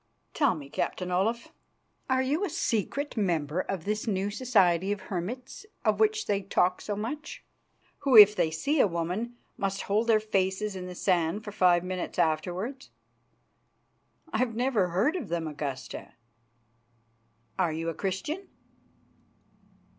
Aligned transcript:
"Tell 0.33 0.55
me, 0.55 0.67
Captain 0.67 1.11
Olaf, 1.11 1.53
are 2.09 2.23
you 2.23 2.43
a 2.43 2.49
secret 2.49 3.15
member 3.15 3.59
of 3.61 3.85
this 3.85 4.07
new 4.07 4.31
society 4.31 4.91
of 4.91 4.99
hermits 5.01 5.63
of 5.85 5.99
which 5.99 6.25
they 6.25 6.41
talk 6.41 6.81
so 6.81 6.95
much, 6.95 7.45
who, 7.99 8.17
if 8.17 8.35
they 8.35 8.49
see 8.49 8.79
a 8.79 8.87
woman, 8.87 9.35
must 9.57 9.83
hold 9.83 10.07
their 10.07 10.19
faces 10.19 10.75
in 10.75 10.87
the 10.87 10.95
sand 10.95 11.43
for 11.43 11.51
five 11.51 11.83
minutes 11.83 12.17
afterwards?" 12.17 12.89
"I 14.33 14.43
never 14.45 14.87
heard 14.87 15.15
of 15.15 15.27
them, 15.27 15.47
Augusta." 15.47 16.13
"Are 17.59 17.71
you 17.71 17.87
a 17.87 17.93
Christian?" 17.93 18.47